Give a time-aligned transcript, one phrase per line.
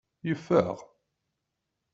[0.27, 0.77] Yeffeɣ.